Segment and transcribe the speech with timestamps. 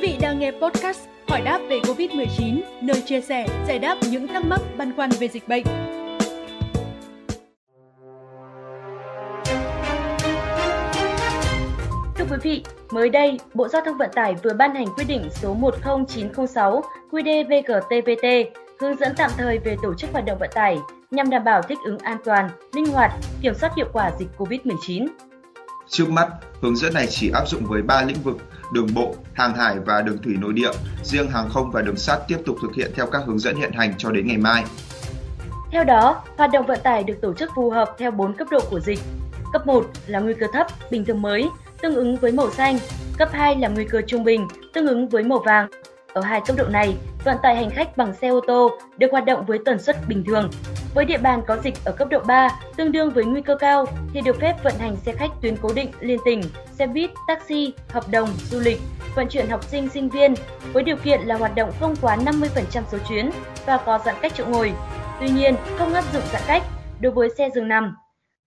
[0.00, 1.00] vị đang nghe podcast
[1.30, 5.28] Hỏi đáp về Covid-19, nơi chia sẻ, giải đáp những thắc mắc băn khoăn về
[5.28, 5.64] dịch bệnh.
[12.14, 15.28] Thưa quý vị, mới đây, Bộ Giao thông Vận tải vừa ban hành quyết định
[15.30, 18.44] số 10906 QĐ-VGTVT
[18.80, 20.78] hướng dẫn tạm thời về tổ chức hoạt động vận tải
[21.10, 23.12] nhằm đảm bảo thích ứng an toàn, linh hoạt,
[23.42, 25.06] kiểm soát hiệu quả dịch COVID-19.
[25.88, 26.28] Trước mắt,
[26.62, 28.36] hướng dẫn này chỉ áp dụng với 3 lĩnh vực
[28.72, 30.70] đường bộ, hàng hải và đường thủy nội địa.
[31.02, 33.72] Riêng hàng không và đường sắt tiếp tục thực hiện theo các hướng dẫn hiện
[33.72, 34.64] hành cho đến ngày mai.
[35.70, 38.60] Theo đó, hoạt động vận tải được tổ chức phù hợp theo 4 cấp độ
[38.70, 38.98] của dịch.
[39.52, 41.48] Cấp 1 là nguy cơ thấp, bình thường mới,
[41.82, 42.78] tương ứng với màu xanh.
[43.18, 45.68] Cấp 2 là nguy cơ trung bình, tương ứng với màu vàng.
[46.12, 49.24] Ở hai cấp độ này, vận tải hành khách bằng xe ô tô được hoạt
[49.24, 50.50] động với tần suất bình thường.
[50.94, 53.86] Với địa bàn có dịch ở cấp độ 3, tương đương với nguy cơ cao,
[54.12, 57.72] thì được phép vận hành xe khách tuyến cố định liên tỉnh, xe buýt, taxi,
[57.88, 58.80] hợp đồng, du lịch,
[59.14, 60.34] vận chuyển học sinh, sinh viên,
[60.72, 63.30] với điều kiện là hoạt động không quá 50% số chuyến
[63.66, 64.72] và có giãn cách chỗ ngồi.
[65.20, 66.62] Tuy nhiên, không áp dụng giãn cách
[67.00, 67.96] đối với xe dừng nằm.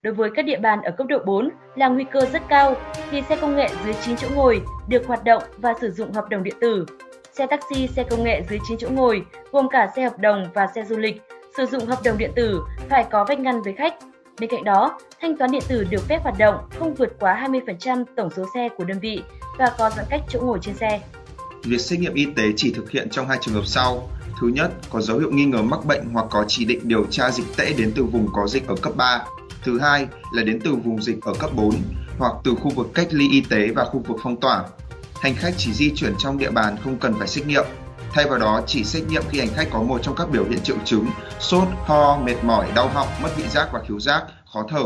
[0.02, 2.76] Đối với các địa bàn ở cấp độ 4 là nguy cơ rất cao
[3.12, 6.30] thì xe công nghệ dưới 9 chỗ ngồi được hoạt động và sử dụng hợp
[6.30, 6.86] đồng điện tử.
[7.32, 10.67] Xe taxi, xe công nghệ dưới 9 chỗ ngồi gồm cả xe hợp đồng và
[10.76, 11.22] xe du lịch
[11.58, 13.94] sử dụng hợp đồng điện tử phải có vách ngăn với khách.
[14.40, 18.04] Bên cạnh đó, thanh toán điện tử được phép hoạt động không vượt quá 20%
[18.16, 19.22] tổng số xe của đơn vị
[19.58, 21.02] và có giãn cách chỗ ngồi trên xe.
[21.64, 24.10] Việc xét nghiệm y tế chỉ thực hiện trong hai trường hợp sau.
[24.42, 27.32] Thứ nhất, có dấu hiệu nghi ngờ mắc bệnh hoặc có chỉ định điều tra
[27.32, 29.26] dịch tễ đến từ vùng có dịch ở cấp 3.
[29.64, 31.76] Thứ hai là đến từ vùng dịch ở cấp 4
[32.17, 34.64] hoặc từ khu vực cách ly y tế và khu vực phong tỏa.
[35.22, 37.64] Hành khách chỉ di chuyển trong địa bàn không cần phải xét nghiệm.
[38.14, 40.59] Thay vào đó, chỉ xét nghiệm khi hành khách có một trong các biểu hiện
[40.64, 41.08] triệu chứng
[41.39, 44.83] sốt, ho, mệt mỏi, đau họng, mất vị giác và khiếu giác, khó thở.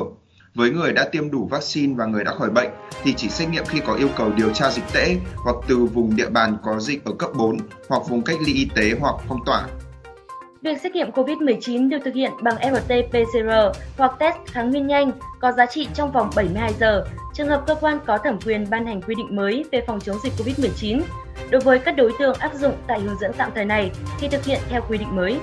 [0.55, 2.69] Với người đã tiêm đủ vaccine và người đã khỏi bệnh
[3.03, 6.15] thì chỉ xét nghiệm khi có yêu cầu điều tra dịch tễ hoặc từ vùng
[6.15, 7.57] địa bàn có dịch ở cấp 4
[7.89, 9.67] hoặc vùng cách ly y tế hoặc phong tỏa.
[10.61, 15.51] Việc xét nghiệm COVID-19 được thực hiện bằng RT-PCR hoặc test kháng nguyên nhanh có
[15.51, 17.05] giá trị trong vòng 72 giờ.
[17.33, 20.17] Trường hợp cơ quan có thẩm quyền ban hành quy định mới về phòng chống
[20.23, 21.01] dịch COVID-19,
[21.49, 24.45] đối với các đối tượng áp dụng tại hướng dẫn tạm thời này thì thực
[24.45, 25.39] hiện theo quy định mới.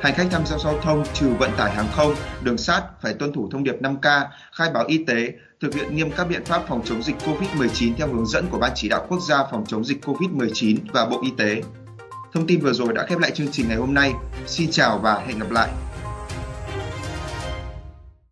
[0.00, 3.32] Hành khách tham gia giao thông trừ vận tải hàng không, đường sắt phải tuân
[3.32, 6.82] thủ thông điệp 5K, khai báo y tế, thực hiện nghiêm các biện pháp phòng
[6.84, 10.04] chống dịch COVID-19 theo hướng dẫn của Ban chỉ đạo quốc gia phòng chống dịch
[10.04, 11.62] COVID-19 và Bộ Y tế.
[12.36, 14.12] Thông tin vừa rồi đã khép lại chương trình ngày hôm nay.
[14.46, 15.68] Xin chào và hẹn gặp lại.